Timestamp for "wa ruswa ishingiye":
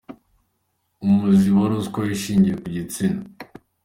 1.55-2.55